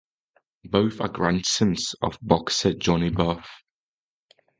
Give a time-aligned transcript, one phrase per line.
[0.63, 3.47] Both are grandsons of boxer Johnny Buff.